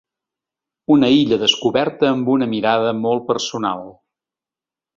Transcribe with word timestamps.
Una 0.95 1.09
illa 1.17 1.37
descoberta 1.43 2.09
amb 2.13 2.31
una 2.37 2.47
mirada 2.55 2.95
molt 3.05 3.29
personal. 3.31 3.87